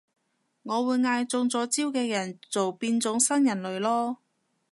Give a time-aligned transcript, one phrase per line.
[0.63, 4.15] 我會嗌中咗招嘅人做變種新人類囉